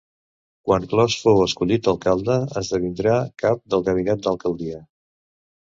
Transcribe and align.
Quan 0.69 0.87
Clos 0.93 1.17
fou 1.25 1.43
escollit 1.43 1.89
alcalde 1.93 2.39
esdevindrà 2.63 3.21
cap 3.45 3.65
del 3.75 3.89
gabinet 3.91 4.27
d'alcaldia. 4.27 4.83